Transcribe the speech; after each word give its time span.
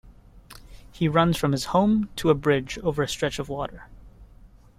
He 0.91 1.07
runs 1.07 1.37
from 1.37 1.51
his 1.51 1.65
home 1.65 2.09
to 2.15 2.31
a 2.31 2.33
bridge 2.33 2.79
over 2.79 3.03
a 3.03 3.07
stretch 3.07 3.37
of 3.37 3.49
water. 3.49 3.87